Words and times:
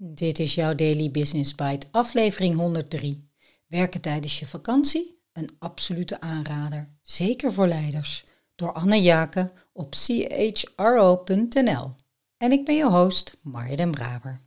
Dit 0.00 0.38
is 0.38 0.54
jouw 0.54 0.74
Daily 0.74 1.10
Business 1.10 1.54
Bite, 1.54 1.86
aflevering 1.90 2.54
103. 2.54 3.30
Werken 3.66 4.00
tijdens 4.00 4.38
je 4.38 4.46
vakantie? 4.46 5.22
Een 5.32 5.50
absolute 5.58 6.20
aanrader, 6.20 6.88
zeker 7.02 7.52
voor 7.52 7.66
leiders. 7.66 8.24
Door 8.54 8.72
Anne 8.72 9.02
Jaken 9.02 9.50
op 9.72 9.94
chro.nl. 9.94 11.94
En 12.36 12.52
ik 12.52 12.64
ben 12.64 12.74
je 12.74 12.86
host, 12.86 13.36
Marja 13.42 13.76
den 13.76 13.90
Braber. 13.90 14.40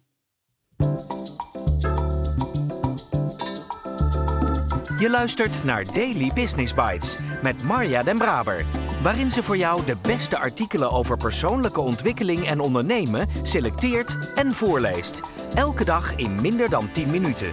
Je 4.99 5.10
luistert 5.10 5.63
naar 5.63 5.94
Daily 5.94 6.31
Business 6.33 6.74
Bites 6.74 7.18
met 7.44 7.63
Marja 7.63 8.04
den 8.04 8.18
Braber 8.18 8.65
waarin 9.02 9.31
ze 9.31 9.44
voor 9.44 9.58
jou 9.58 9.86
de 9.86 9.96
beste 10.02 10.38
artikelen 10.38 10.92
over 10.92 11.18
persoonlijke 11.18 11.81
ontwikkeling 11.81 12.47
en 12.47 12.60
ondernemen 12.60 13.28
selecteert 13.44 14.18
en 14.36 14.52
voorleest. 14.52 15.22
Elke 15.56 15.86
dag 15.86 16.16
in 16.16 16.41
minder 16.41 16.70
dan 16.70 16.91
10 16.91 17.09
minuten. 17.09 17.52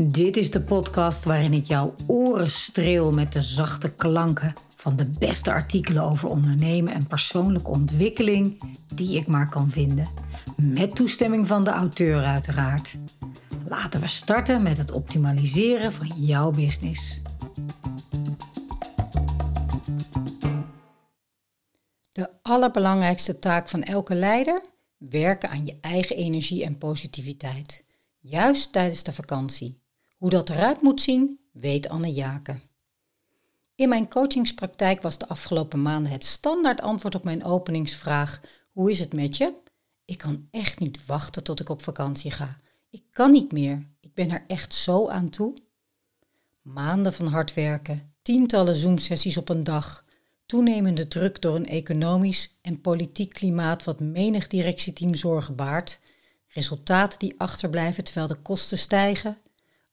Dit 0.00 0.36
is 0.36 0.50
de 0.50 0.60
podcast 0.60 1.24
waarin 1.24 1.52
ik 1.52 1.66
jouw 1.66 1.94
oren 2.06 2.50
streel 2.50 3.12
met 3.12 3.32
de 3.32 3.40
zachte 3.40 3.90
klanken 3.94 4.52
van 4.76 4.96
de 4.96 5.10
beste 5.18 5.52
artikelen 5.52 6.02
over 6.02 6.28
ondernemen 6.28 6.94
en 6.94 7.06
persoonlijke 7.06 7.70
ontwikkeling 7.70 8.62
die 8.94 9.18
ik 9.18 9.26
maar 9.26 9.48
kan 9.48 9.70
vinden. 9.70 10.08
Met 10.56 10.94
toestemming 10.94 11.46
van 11.46 11.64
de 11.64 11.70
auteur 11.70 12.24
uiteraard. 12.24 12.98
Laten 13.68 14.00
we 14.00 14.08
starten 14.08 14.62
met 14.62 14.78
het 14.78 14.92
optimaliseren 14.92 15.92
van 15.92 16.12
jouw 16.16 16.50
business. 16.50 17.22
Allerbelangrijkste 22.52 23.38
taak 23.38 23.68
van 23.68 23.82
elke 23.82 24.14
leider? 24.14 24.62
Werken 24.96 25.48
aan 25.48 25.66
je 25.66 25.78
eigen 25.80 26.16
energie 26.16 26.64
en 26.64 26.78
positiviteit. 26.78 27.84
Juist 28.18 28.72
tijdens 28.72 29.02
de 29.02 29.12
vakantie. 29.12 29.80
Hoe 30.16 30.30
dat 30.30 30.50
eruit 30.50 30.82
moet 30.82 31.00
zien, 31.00 31.40
weet 31.52 31.88
Anne 31.88 32.12
Jaken. 32.12 32.62
In 33.74 33.88
mijn 33.88 34.08
coachingspraktijk 34.08 35.02
was 35.02 35.18
de 35.18 35.28
afgelopen 35.28 35.82
maanden 35.82 36.12
het 36.12 36.24
standaard 36.24 36.80
antwoord 36.80 37.14
op 37.14 37.24
mijn 37.24 37.44
openingsvraag: 37.44 38.40
Hoe 38.72 38.90
is 38.90 39.00
het 39.00 39.12
met 39.12 39.36
je? 39.36 39.54
Ik 40.04 40.18
kan 40.18 40.48
echt 40.50 40.78
niet 40.78 41.06
wachten 41.06 41.44
tot 41.44 41.60
ik 41.60 41.68
op 41.68 41.82
vakantie 41.82 42.30
ga. 42.30 42.56
Ik 42.90 43.02
kan 43.10 43.30
niet 43.30 43.52
meer. 43.52 43.86
Ik 44.00 44.14
ben 44.14 44.30
er 44.30 44.44
echt 44.46 44.74
zo 44.74 45.08
aan 45.08 45.30
toe. 45.30 45.54
Maanden 46.62 47.12
van 47.12 47.26
hard 47.26 47.54
werken, 47.54 48.14
tientallen 48.22 48.76
Zoom-sessies 48.76 49.36
op 49.36 49.48
een 49.48 49.64
dag, 49.64 50.04
toenemende 50.52 51.08
druk 51.08 51.40
door 51.40 51.56
een 51.56 51.68
economisch 51.68 52.58
en 52.62 52.80
politiek 52.80 53.32
klimaat 53.32 53.84
wat 53.84 54.00
menig 54.00 54.46
directieteam 54.46 55.14
zorgen 55.14 55.56
baart, 55.56 56.00
resultaten 56.48 57.18
die 57.18 57.34
achterblijven 57.38 58.04
terwijl 58.04 58.26
de 58.26 58.34
kosten 58.34 58.78
stijgen, 58.78 59.38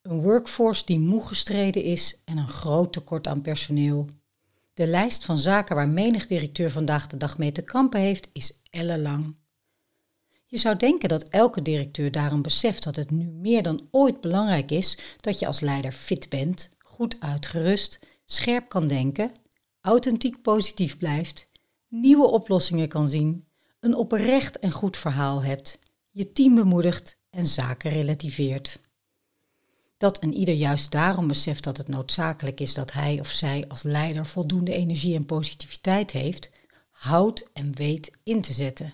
een 0.02 0.22
workforce 0.22 0.86
die 0.86 1.00
moe 1.00 1.28
gestreden 1.28 1.84
is 1.84 2.22
en 2.26 2.38
een 2.38 2.48
groot 2.48 2.94
tekort 2.94 3.28
aan 3.28 3.42
personeel. 3.42 4.08
De 4.74 4.88
lijst 4.88 5.26
van 5.26 5.38
zaken 5.38 5.76
waar 5.76 5.90
menig 5.90 6.28
directeur 6.28 6.72
vandaag 6.72 7.08
de 7.08 7.18
dag 7.18 7.38
mee 7.38 7.52
te 7.52 7.62
kampen 7.62 8.00
heeft, 8.00 8.28
is 8.32 8.62
ellenlang. 8.70 9.36
Je 10.46 10.58
zou 10.58 10.76
denken 10.76 11.10
dat 11.10 11.24
elke 11.24 11.62
directeur 11.62 12.12
daarom 12.12 12.42
beseft 12.42 12.84
dat 12.84 12.96
het 12.96 13.12
nu 13.12 13.26
meer 13.26 13.64
dan 13.64 13.88
ooit 13.92 14.22
belangrijk 14.22 14.72
is 14.72 14.98
dat 15.18 15.40
je 15.40 15.48
als 15.48 15.60
leider 15.60 15.92
fit 15.92 16.30
bent, 16.30 16.70
goed 16.78 17.16
uitgerust, 17.20 18.00
scherp 18.26 18.70
kan 18.70 18.88
denken, 18.88 19.32
authentiek 19.82 20.42
positief 20.42 20.98
blijft, 20.98 21.48
nieuwe 21.88 22.28
oplossingen 22.28 22.88
kan 22.88 23.08
zien, 23.10 23.48
een 23.80 23.96
oprecht 23.96 24.60
en 24.60 24.72
goed 24.72 24.98
verhaal 24.98 25.44
hebt, 25.44 25.80
je 26.10 26.32
team 26.32 26.56
bemoedigt 26.56 27.18
en 27.30 27.48
zaken 27.48 27.92
relativeert. 27.92 28.80
Dat 29.98 30.24
een 30.24 30.34
ieder 30.34 30.56
juist 30.56 30.92
daarom 30.92 31.28
beseft 31.28 31.64
dat 31.64 31.78
het 31.78 31.88
noodzakelijk 31.88 32.60
is 32.60 32.74
dat 32.74 32.92
hij 32.92 33.20
of 33.20 33.30
zij 33.30 33.66
als 33.68 33.84
leider 33.84 34.26
voldoende 34.26 34.74
energie 34.74 35.16
en 35.16 35.26
positiviteit 35.26 36.12
heeft, 36.12 36.50
houdt 36.90 37.50
en 37.54 37.76
weet 37.76 38.12
in 38.24 38.42
te 38.42 38.54
zetten. 38.54 38.94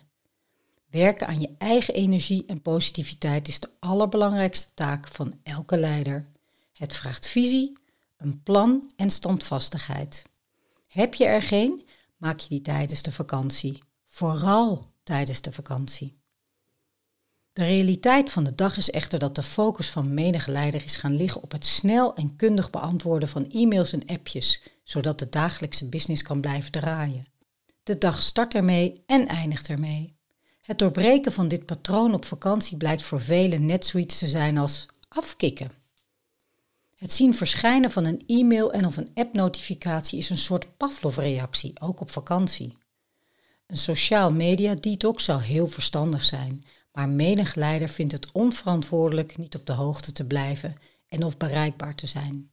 Werken 0.89 1.27
aan 1.27 1.39
je 1.39 1.49
eigen 1.57 1.93
energie 1.93 2.43
en 2.45 2.61
positiviteit 2.61 3.47
is 3.47 3.59
de 3.59 3.69
allerbelangrijkste 3.79 4.73
taak 4.73 5.07
van 5.07 5.39
elke 5.43 5.77
leider. 5.77 6.27
Het 6.73 6.93
vraagt 6.95 7.27
visie, 7.27 7.77
een 8.17 8.43
plan 8.43 8.91
en 8.95 9.09
standvastigheid. 9.09 10.23
Heb 10.95 11.13
je 11.13 11.25
er 11.25 11.41
geen, 11.41 11.85
maak 12.17 12.39
je 12.39 12.49
die 12.49 12.61
tijdens 12.61 13.01
de 13.01 13.11
vakantie. 13.11 13.83
Vooral 14.07 14.91
tijdens 15.03 15.41
de 15.41 15.51
vakantie. 15.51 16.19
De 17.53 17.63
realiteit 17.63 18.31
van 18.31 18.43
de 18.43 18.55
dag 18.55 18.77
is 18.77 18.89
echter 18.89 19.19
dat 19.19 19.35
de 19.35 19.43
focus 19.43 19.89
van 19.89 20.13
menige 20.13 20.51
leider 20.51 20.83
is 20.83 20.95
gaan 20.95 21.15
liggen 21.15 21.43
op 21.43 21.51
het 21.51 21.65
snel 21.65 22.15
en 22.15 22.35
kundig 22.35 22.69
beantwoorden 22.69 23.29
van 23.29 23.51
e-mails 23.51 23.93
en 23.93 24.05
appjes, 24.05 24.61
zodat 24.83 25.19
de 25.19 25.29
dagelijkse 25.29 25.89
business 25.89 26.21
kan 26.21 26.41
blijven 26.41 26.71
draaien. 26.71 27.27
De 27.83 27.97
dag 27.97 28.21
start 28.21 28.53
ermee 28.53 29.01
en 29.05 29.27
eindigt 29.27 29.69
ermee. 29.69 30.17
Het 30.61 30.79
doorbreken 30.79 31.31
van 31.31 31.47
dit 31.47 31.65
patroon 31.65 32.13
op 32.13 32.25
vakantie 32.25 32.77
blijkt 32.77 33.03
voor 33.03 33.21
velen 33.21 33.65
net 33.65 33.85
zoiets 33.85 34.19
te 34.19 34.27
zijn 34.27 34.57
als 34.57 34.85
afkicken. 35.07 35.71
Het 36.95 37.13
zien 37.13 37.33
verschijnen 37.33 37.91
van 37.91 38.05
een 38.05 38.23
e-mail 38.27 38.73
en 38.73 38.85
of 38.85 38.97
een 38.97 39.11
app-notificatie 39.13 40.17
is 40.17 40.29
een 40.29 40.37
soort 40.37 40.77
Pavlov-reactie, 40.77 41.79
ook 41.81 41.99
op 41.99 42.11
vakantie. 42.11 42.77
Een 43.67 43.77
sociaal 43.77 44.31
media 44.31 44.75
detox 44.75 45.23
zou 45.23 45.41
heel 45.41 45.67
verstandig 45.67 46.23
zijn, 46.23 46.65
maar 46.91 47.09
menig 47.09 47.55
leider 47.55 47.89
vindt 47.89 48.11
het 48.11 48.31
onverantwoordelijk 48.31 49.37
niet 49.37 49.55
op 49.55 49.65
de 49.65 49.73
hoogte 49.73 50.11
te 50.11 50.25
blijven 50.25 50.75
en 51.07 51.23
of 51.23 51.37
bereikbaar 51.37 51.95
te 51.95 52.07
zijn. 52.07 52.49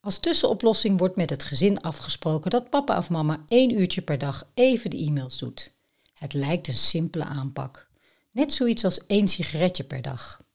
Als 0.00 0.18
tussenoplossing 0.18 0.98
wordt 0.98 1.16
met 1.16 1.30
het 1.30 1.44
gezin 1.44 1.80
afgesproken 1.80 2.50
dat 2.50 2.70
papa 2.70 2.98
of 2.98 3.10
mama 3.10 3.44
één 3.48 3.78
uurtje 3.80 4.02
per 4.02 4.18
dag 4.18 4.50
even 4.54 4.90
de 4.90 4.96
e-mails 4.96 5.38
doet. 5.38 5.74
Het 6.14 6.32
lijkt 6.32 6.68
een 6.68 6.78
simpele 6.78 7.24
aanpak. 7.24 7.88
Net 8.30 8.52
zoiets 8.52 8.84
als 8.84 9.06
één 9.06 9.28
sigaretje 9.28 9.84
per 9.84 10.02
dag. 10.02 10.45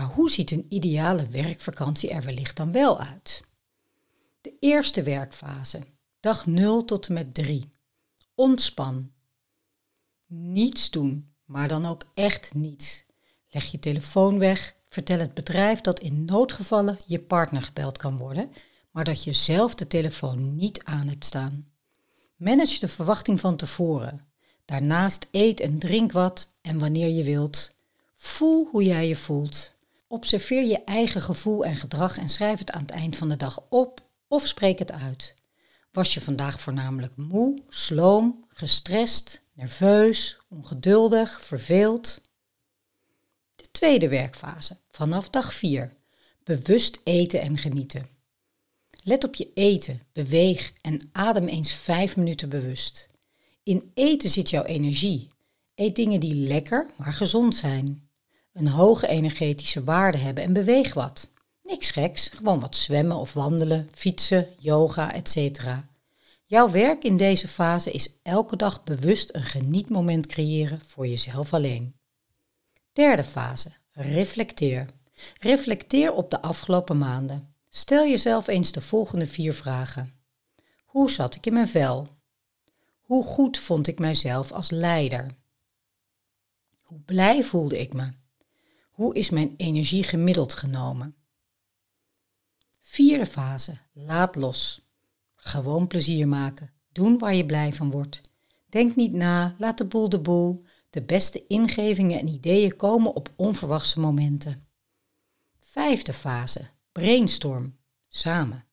Maar 0.00 0.08
hoe 0.08 0.30
ziet 0.30 0.50
een 0.50 0.66
ideale 0.68 1.26
werkvakantie 1.26 2.10
er 2.10 2.22
wellicht 2.22 2.56
dan 2.56 2.72
wel 2.72 3.00
uit? 3.00 3.44
De 4.40 4.52
eerste 4.60 5.02
werkfase, 5.02 5.80
dag 6.20 6.46
0 6.46 6.84
tot 6.84 7.06
en 7.06 7.12
met 7.12 7.34
3. 7.34 7.70
Ontspan. 8.34 9.10
Niets 10.26 10.90
doen, 10.90 11.32
maar 11.44 11.68
dan 11.68 11.86
ook 11.86 12.06
echt 12.14 12.54
niets. 12.54 13.04
Leg 13.48 13.64
je 13.64 13.78
telefoon 13.78 14.38
weg, 14.38 14.76
vertel 14.88 15.18
het 15.18 15.34
bedrijf 15.34 15.80
dat 15.80 16.00
in 16.00 16.24
noodgevallen 16.24 16.96
je 17.06 17.18
partner 17.18 17.62
gebeld 17.62 17.98
kan 17.98 18.16
worden, 18.16 18.52
maar 18.90 19.04
dat 19.04 19.24
je 19.24 19.32
zelf 19.32 19.74
de 19.74 19.86
telefoon 19.86 20.56
niet 20.56 20.84
aan 20.84 21.08
hebt 21.08 21.24
staan. 21.24 21.70
Manage 22.36 22.80
de 22.80 22.88
verwachting 22.88 23.40
van 23.40 23.56
tevoren. 23.56 24.26
Daarnaast 24.64 25.26
eet 25.30 25.60
en 25.60 25.78
drink 25.78 26.12
wat 26.12 26.48
en 26.60 26.78
wanneer 26.78 27.08
je 27.08 27.22
wilt. 27.22 27.74
Voel 28.16 28.68
hoe 28.70 28.84
jij 28.84 29.08
je 29.08 29.16
voelt. 29.16 29.78
Observeer 30.12 30.64
je 30.64 30.84
eigen 30.84 31.22
gevoel 31.22 31.64
en 31.64 31.76
gedrag 31.76 32.18
en 32.18 32.28
schrijf 32.28 32.58
het 32.58 32.70
aan 32.70 32.80
het 32.80 32.90
eind 32.90 33.16
van 33.16 33.28
de 33.28 33.36
dag 33.36 33.64
op 33.68 34.00
of 34.28 34.46
spreek 34.46 34.78
het 34.78 34.92
uit. 34.92 35.34
Was 35.92 36.14
je 36.14 36.20
vandaag 36.20 36.60
voornamelijk 36.60 37.16
moe, 37.16 37.62
sloom, 37.68 38.44
gestrest, 38.48 39.42
nerveus, 39.52 40.38
ongeduldig, 40.48 41.42
verveeld? 41.42 42.20
De 43.54 43.66
tweede 43.70 44.08
werkfase, 44.08 44.76
vanaf 44.90 45.30
dag 45.30 45.54
4. 45.54 45.96
Bewust 46.44 47.00
eten 47.04 47.40
en 47.40 47.58
genieten. 47.58 48.08
Let 49.02 49.24
op 49.24 49.34
je 49.34 49.52
eten, 49.54 50.02
beweeg 50.12 50.72
en 50.80 51.08
adem 51.12 51.46
eens 51.46 51.72
5 51.72 52.16
minuten 52.16 52.48
bewust. 52.48 53.08
In 53.62 53.90
eten 53.94 54.30
zit 54.30 54.50
jouw 54.50 54.64
energie. 54.64 55.28
Eet 55.74 55.96
dingen 55.96 56.20
die 56.20 56.34
lekker, 56.34 56.90
maar 56.96 57.12
gezond 57.12 57.54
zijn. 57.54 58.09
Een 58.52 58.68
hoge 58.68 59.06
energetische 59.06 59.84
waarde 59.84 60.18
hebben 60.18 60.44
en 60.44 60.52
beweeg 60.52 60.94
wat. 60.94 61.30
Niks 61.62 61.90
geks, 61.90 62.28
gewoon 62.28 62.60
wat 62.60 62.76
zwemmen 62.76 63.16
of 63.16 63.32
wandelen, 63.32 63.88
fietsen, 63.92 64.48
yoga, 64.58 65.12
etc. 65.12 65.60
Jouw 66.44 66.70
werk 66.70 67.04
in 67.04 67.16
deze 67.16 67.48
fase 67.48 67.90
is 67.90 68.18
elke 68.22 68.56
dag 68.56 68.84
bewust 68.84 69.34
een 69.34 69.42
genietmoment 69.42 70.26
creëren 70.26 70.80
voor 70.86 71.06
jezelf 71.06 71.54
alleen. 71.54 71.94
Derde 72.92 73.24
fase, 73.24 73.72
reflecteer. 73.90 74.86
Reflecteer 75.40 76.12
op 76.12 76.30
de 76.30 76.42
afgelopen 76.42 76.98
maanden. 76.98 77.54
Stel 77.68 78.06
jezelf 78.06 78.46
eens 78.46 78.72
de 78.72 78.80
volgende 78.80 79.26
vier 79.26 79.54
vragen. 79.54 80.12
Hoe 80.84 81.10
zat 81.10 81.34
ik 81.34 81.46
in 81.46 81.52
mijn 81.52 81.68
vel? 81.68 82.08
Hoe 83.00 83.24
goed 83.24 83.58
vond 83.58 83.86
ik 83.86 83.98
mijzelf 83.98 84.52
als 84.52 84.70
leider? 84.70 85.36
Hoe 86.80 87.00
blij 87.00 87.42
voelde 87.42 87.78
ik 87.80 87.92
me? 87.92 88.18
Hoe 89.00 89.14
is 89.14 89.30
mijn 89.30 89.54
energie 89.56 90.02
gemiddeld 90.02 90.54
genomen? 90.54 91.14
Vierde 92.80 93.26
fase, 93.26 93.78
laat 93.92 94.36
los. 94.36 94.88
Gewoon 95.34 95.86
plezier 95.86 96.28
maken. 96.28 96.68
Doen 96.92 97.18
waar 97.18 97.34
je 97.34 97.46
blij 97.46 97.72
van 97.72 97.90
wordt. 97.90 98.20
Denk 98.68 98.96
niet 98.96 99.12
na, 99.12 99.54
laat 99.58 99.78
de 99.78 99.84
boel 99.84 100.08
de 100.08 100.20
boel. 100.20 100.64
De 100.90 101.02
beste 101.02 101.46
ingevingen 101.46 102.18
en 102.18 102.26
ideeën 102.26 102.76
komen 102.76 103.14
op 103.14 103.32
onverwachte 103.36 104.00
momenten. 104.00 104.66
Vijfde 105.60 106.12
fase. 106.12 106.68
Brainstorm. 106.92 107.76
Samen. 108.08 108.64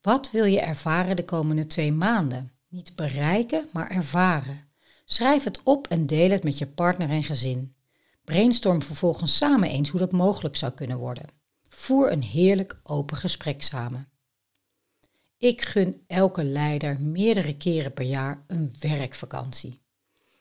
Wat 0.00 0.30
wil 0.30 0.44
je 0.44 0.60
ervaren 0.60 1.16
de 1.16 1.24
komende 1.24 1.66
twee 1.66 1.92
maanden? 1.92 2.52
Niet 2.68 2.96
bereiken, 2.96 3.68
maar 3.72 3.90
ervaren. 3.90 4.68
Schrijf 5.04 5.44
het 5.44 5.62
op 5.62 5.86
en 5.88 6.06
deel 6.06 6.30
het 6.30 6.44
met 6.44 6.58
je 6.58 6.66
partner 6.66 7.10
en 7.10 7.24
gezin. 7.24 7.74
Brainstorm 8.24 8.82
vervolgens 8.82 9.36
samen 9.36 9.68
eens 9.68 9.88
hoe 9.88 10.00
dat 10.00 10.12
mogelijk 10.12 10.56
zou 10.56 10.72
kunnen 10.72 10.98
worden. 10.98 11.26
Voer 11.68 12.12
een 12.12 12.22
heerlijk 12.22 12.80
open 12.82 13.16
gesprek 13.16 13.62
samen. 13.62 14.08
Ik 15.36 15.62
gun 15.62 16.02
elke 16.06 16.44
leider 16.44 17.00
meerdere 17.00 17.56
keren 17.56 17.92
per 17.92 18.04
jaar 18.04 18.44
een 18.46 18.74
werkvakantie. 18.78 19.80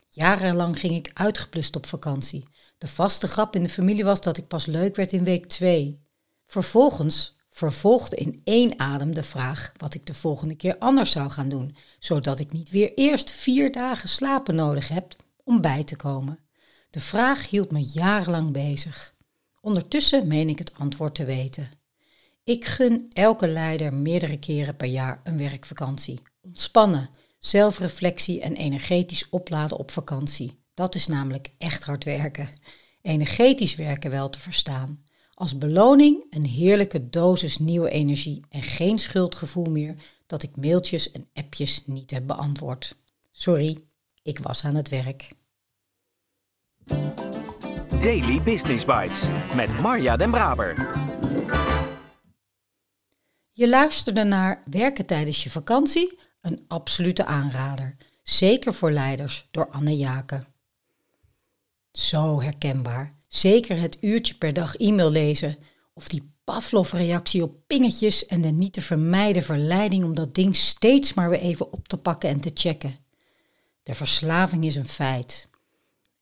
Jarenlang 0.10 0.80
ging 0.80 0.96
ik 0.96 1.12
uitgeplust 1.14 1.76
op 1.76 1.86
vakantie. 1.86 2.44
De 2.78 2.88
vaste 2.88 3.28
grap 3.28 3.56
in 3.56 3.64
de 3.64 3.70
familie 3.70 4.04
was 4.04 4.22
dat 4.22 4.38
ik 4.38 4.48
pas 4.48 4.66
leuk 4.66 4.96
werd 4.96 5.12
in 5.12 5.24
week 5.24 5.46
2. 5.46 6.00
Vervolgens 6.46 7.38
vervolgde 7.50 8.16
in 8.16 8.42
één 8.44 8.80
adem 8.80 9.14
de 9.14 9.24
vraag 9.24 9.72
wat 9.78 9.94
ik 9.94 10.06
de 10.06 10.14
volgende 10.14 10.56
keer 10.56 10.78
anders 10.78 11.12
zou 11.12 11.30
gaan 11.30 11.50
doen, 11.50 11.76
zodat 12.00 12.40
ik 12.40 12.52
niet 12.52 12.70
weer 12.70 12.94
eerst 12.94 13.32
vier 13.32 13.72
dagen 13.72 14.10
slapen 14.10 14.56
nodig 14.56 14.88
heb 14.88 15.16
om 15.44 15.62
bij 15.62 15.84
te 15.84 15.96
komen. 15.96 16.40
De 16.92 17.00
vraag 17.00 17.50
hield 17.50 17.72
me 17.72 17.84
jarenlang 17.84 18.52
bezig. 18.52 19.16
Ondertussen 19.62 20.28
meen 20.28 20.50
ik 20.50 20.58
het 20.58 20.74
antwoord 20.74 21.16
te 21.16 21.26
weten. 21.26 21.72
Ik 22.44 22.66
gun 22.66 23.08
elke 23.14 23.48
leider 23.48 23.94
meerdere 23.94 24.40
keren 24.40 24.76
per 24.76 24.88
jaar 24.88 25.22
een 25.24 25.38
werkvakantie. 25.38 26.20
Ontspannen, 26.42 27.10
zelfreflectie 27.40 28.42
en 28.42 28.56
energetisch 28.56 29.30
opladen 29.30 29.78
op 29.78 29.92
vakantie. 29.92 30.64
Dat 30.74 30.96
is 30.96 31.08
namelijk 31.08 31.52
echt 31.58 31.84
hard 31.84 32.04
werken. 32.04 32.50
Energetisch 33.02 33.76
werken 33.76 34.12
wel 34.12 34.30
te 34.30 34.40
verstaan. 34.40 35.04
Als 35.34 35.58
beloning 35.58 36.26
een 36.30 36.46
heerlijke 36.46 37.10
dosis 37.10 37.58
nieuwe 37.58 37.90
energie 37.90 38.44
en 38.50 38.64
geen 38.64 39.00
schuldgevoel 39.00 39.70
meer 39.70 39.96
dat 40.28 40.44
ik 40.44 40.56
mailtjes 40.56 41.12
en 41.12 41.30
appjes 41.34 41.84
niet 41.86 42.12
heb 42.12 42.28
beantwoord. 42.28 42.96
Sorry, 43.32 43.78
ik 44.24 44.40
was 44.40 44.64
aan 44.64 44.76
het 44.76 44.90
werk. 44.90 45.30
Daily 48.02 48.42
Business 48.42 48.86
Bites 48.86 49.28
met 49.56 49.80
Marja 49.80 50.18
Den 50.18 50.32
Braber. 50.32 51.00
Je 53.52 53.70
luisterde 53.70 54.24
naar 54.24 54.64
Werken 54.66 55.06
tijdens 55.06 55.44
je 55.44 55.50
vakantie, 55.50 56.18
een 56.42 56.66
absolute 56.68 57.26
aanrader. 57.26 57.96
Zeker 58.24 58.74
voor 58.74 58.92
leiders 58.92 59.48
door 59.52 59.70
Anne 59.70 59.98
Jaken. 59.98 60.48
Zo 61.92 62.42
herkenbaar. 62.42 63.16
Zeker 63.28 63.80
het 63.80 63.98
uurtje 64.02 64.34
per 64.34 64.54
dag 64.54 64.76
e-mail 64.76 65.12
lezen 65.12 65.58
of 65.94 66.08
die 66.08 66.34
Pavlov-reactie 66.44 67.44
op 67.44 67.56
pingetjes 67.68 68.26
en 68.26 68.42
de 68.42 68.50
niet 68.50 68.74
te 68.74 68.82
vermijden 68.82 69.44
verleiding 69.44 70.04
om 70.04 70.16
dat 70.16 70.36
ding 70.36 70.56
steeds 70.56 71.14
maar 71.14 71.30
weer 71.30 71.40
even 71.40 71.74
op 71.74 71.88
te 71.88 71.98
pakken 71.98 72.30
en 72.30 72.40
te 72.40 72.52
checken. 72.54 72.96
De 73.84 73.94
verslaving 73.94 74.66
is 74.66 74.76
een 74.76 74.88
feit. 74.88 75.50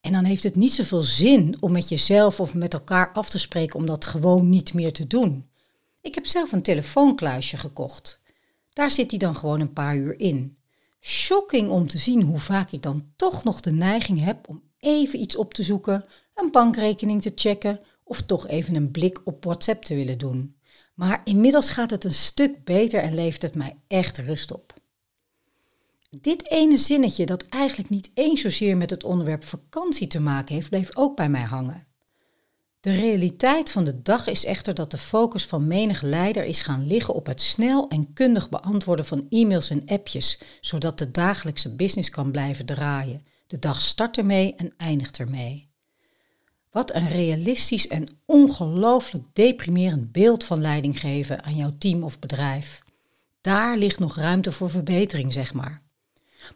En 0.02 0.12
dan 0.12 0.24
heeft 0.24 0.44
het 0.44 0.56
niet 0.56 0.74
zoveel 0.74 1.04
zin 1.04 1.56
om 1.60 1.72
met 1.72 1.90
jezelf 1.90 2.40
of 2.40 2.54
met 2.54 2.74
elkaar 2.74 3.12
af 3.12 3.30
te 3.30 3.40
spreken 3.40 3.80
om 3.80 3.86
dat 3.86 4.06
gewoon 4.06 4.50
niet 4.50 4.74
meer 4.74 4.94
te 4.94 5.08
doen. 5.08 5.50
Ik 6.02 6.16
heb 6.16 6.26
zelf 6.26 6.52
een 6.52 6.62
telefoonkluisje 6.62 7.58
gekocht. 7.58 8.22
Daar 8.74 8.92
zit 8.92 9.10
hij 9.10 9.20
dan 9.20 9.36
gewoon 9.36 9.60
een 9.60 9.74
paar 9.74 9.96
uur 9.96 10.20
in. 10.20 10.58
Shocking 11.02 11.70
om 11.70 11.88
te 11.88 11.98
zien 11.98 12.22
hoe 12.22 12.40
vaak 12.40 12.72
ik 12.72 12.82
dan 12.82 13.12
toch 13.16 13.44
nog 13.44 13.62
de 13.62 13.72
neiging 13.72 14.24
heb 14.24 14.48
om 14.48 14.64
even 14.80 15.20
iets 15.20 15.36
op 15.36 15.54
te 15.54 15.64
zoeken, 15.64 16.06
een 16.36 16.52
bankrekening 16.52 17.22
te 17.22 17.32
checken 17.36 17.80
of 18.04 18.22
toch 18.22 18.48
even 18.48 18.76
een 18.76 18.92
blik 18.92 19.22
op 19.24 19.44
WhatsApp 19.44 19.84
te 19.84 19.96
willen 19.96 20.18
doen. 20.18 20.56
Maar 20.94 21.22
inmiddels 21.24 21.70
gaat 21.70 21.90
het 21.90 22.04
een 22.04 22.14
stuk 22.14 22.64
beter 22.64 23.02
en 23.02 23.16
levert 23.16 23.42
het 23.42 23.56
mij 23.56 23.78
echt 23.88 24.18
rust 24.18 24.54
op. 24.54 24.74
Dit 26.18 26.50
ene 26.50 26.78
zinnetje, 26.78 27.26
dat 27.26 27.44
eigenlijk 27.44 27.90
niet 27.90 28.12
eens 28.14 28.42
zozeer 28.42 28.78
met 28.78 28.90
het 28.90 29.04
onderwerp 29.04 29.44
vakantie 29.44 30.08
te 30.08 30.20
maken 30.20 30.56
heeft, 30.56 30.70
bleef 30.70 30.90
ook 30.96 31.16
bij 31.16 31.30
mij 31.30 31.44
hangen. 31.44 31.88
De 32.80 32.96
realiteit 32.96 33.72
van 33.72 33.84
de 33.84 34.02
dag 34.02 34.28
is 34.28 34.46
echter 34.46 34.74
dat 34.74 34.92
de 34.92 34.98
focus 34.98 35.46
van 35.46 35.68
menig 35.68 36.02
leider 36.02 36.44
is 36.44 36.62
gaan 36.62 36.88
liggen 36.88 37.14
op 37.14 37.26
het 37.26 37.42
snel 37.42 37.88
en 37.88 38.14
kundig 38.14 38.50
beantwoorden 38.50 39.06
van 39.06 39.26
e-mails 39.30 39.70
en 39.70 39.86
appjes, 39.86 40.40
zodat 40.62 40.98
de 40.98 41.12
dagelijkse 41.12 41.76
business 41.76 42.10
kan 42.10 42.32
blijven 42.32 42.66
draaien. 42.66 43.26
De 43.48 43.60
dag 43.60 43.82
start 43.82 44.18
ermee 44.18 44.56
en 44.56 44.74
eindigt 44.78 45.18
ermee. 45.18 45.70
Wat 46.72 46.94
een 46.96 47.08
realistisch 47.08 47.88
en 47.88 48.08
ongelooflijk 48.26 49.24
deprimerend 49.34 50.12
beeld 50.12 50.44
van 50.44 50.62
leiding 50.62 51.00
geven 51.00 51.44
aan 51.44 51.56
jouw 51.56 51.76
team 51.78 52.04
of 52.04 52.20
bedrijf. 52.20 52.84
Daar 53.42 53.78
ligt 53.78 54.00
nog 54.00 54.16
ruimte 54.16 54.52
voor 54.52 54.70
verbetering, 54.70 55.34
zeg 55.34 55.54
maar. 55.54 55.88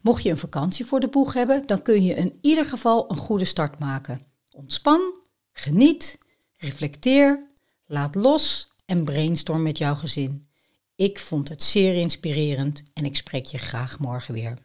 Mocht 0.01 0.23
je 0.23 0.29
een 0.29 0.37
vakantie 0.37 0.85
voor 0.85 0.99
de 0.99 1.07
boeg 1.07 1.33
hebben, 1.33 1.65
dan 1.65 1.81
kun 1.81 2.03
je 2.03 2.13
in 2.13 2.37
ieder 2.41 2.65
geval 2.65 3.11
een 3.11 3.17
goede 3.17 3.45
start 3.45 3.79
maken. 3.79 4.21
Ontspan, 4.51 5.01
geniet, 5.51 6.17
reflecteer, 6.57 7.51
laat 7.85 8.15
los 8.15 8.71
en 8.85 9.03
brainstorm 9.03 9.61
met 9.61 9.77
jouw 9.77 9.95
gezin. 9.95 10.47
Ik 10.95 11.19
vond 11.19 11.49
het 11.49 11.63
zeer 11.63 11.95
inspirerend 11.95 12.83
en 12.93 13.05
ik 13.05 13.15
spreek 13.15 13.45
je 13.45 13.57
graag 13.57 13.99
morgen 13.99 14.33
weer. 14.33 14.57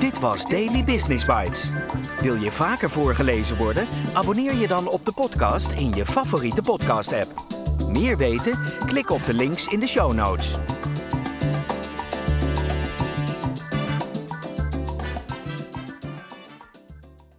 Dit 0.00 0.18
was 0.18 0.46
Daily 0.48 0.84
Business 0.84 1.24
Bites. 1.24 1.70
Wil 2.20 2.34
je 2.34 2.52
vaker 2.52 2.90
voorgelezen 2.90 3.56
worden? 3.56 3.86
Abonneer 4.12 4.54
je 4.54 4.66
dan 4.66 4.88
op 4.88 5.04
de 5.04 5.12
podcast 5.12 5.72
in 5.72 5.92
je 5.92 6.06
favoriete 6.06 6.62
podcast-app. 6.62 7.59
Meer 7.92 8.16
weten? 8.16 8.58
Klik 8.86 9.10
op 9.10 9.26
de 9.26 9.34
links 9.34 9.66
in 9.66 9.80
de 9.80 9.86
show 9.86 10.12
notes. 10.12 10.58